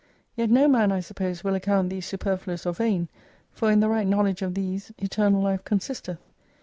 [0.35, 3.07] Yet no man, I suppose, will account these superfluous, or vain,
[3.51, 6.17] for in the right knowledge of these Eternal Life consisteth.